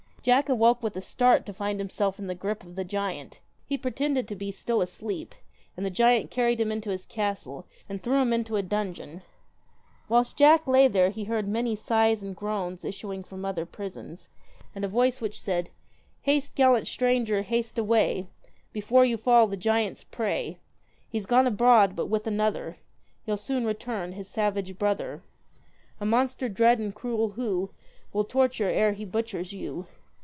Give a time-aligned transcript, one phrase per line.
[0.23, 3.39] Jack awoke with a start to find himself in the grip of the giant.
[3.65, 5.33] He pretended to be still asleep,
[5.75, 9.23] and the giant carried him into his castle and threw him into a dungeon.
[10.07, 14.29] Whilst Jack lay there he heard many sighs and groans issuing from other prisons;
[14.75, 15.69] and a voice which said
[16.23, 18.27] 4 Haste, gallant stranger, haste away,
[18.73, 20.59] Before you fall the giant's prey;
[21.09, 22.77] He 's gone abroad, but with another,
[23.25, 25.23] He'll soon return, his savage brother,
[25.99, 27.71] A monster dread and cruel, who
[28.13, 29.87] Will torture ere he butchers you.